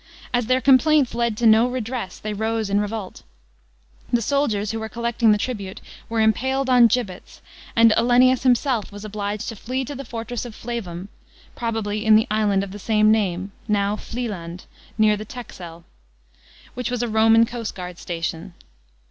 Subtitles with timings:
[0.33, 3.21] As their complaints led to no redress, they rose in revolt.
[4.11, 7.39] The soldiers, who were collecting the tribute, were impaled on gibbets,
[7.75, 11.09] and Olennius himself was obliged to flee to the fortress of Flevum—
[11.55, 14.65] probably in the island of the same name, now Vlieland,
[14.97, 15.83] near the Texei—
[16.73, 18.55] which was a Roman coastguard station.